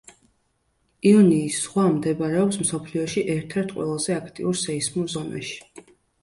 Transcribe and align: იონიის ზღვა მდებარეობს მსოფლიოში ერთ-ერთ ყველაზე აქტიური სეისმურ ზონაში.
იონიის 1.09 1.59
ზღვა 1.65 1.83
მდებარეობს 1.97 2.57
მსოფლიოში 2.61 3.25
ერთ-ერთ 3.35 3.75
ყველაზე 3.77 4.17
აქტიური 4.23 4.63
სეისმურ 4.63 5.07
ზონაში. 5.19 5.87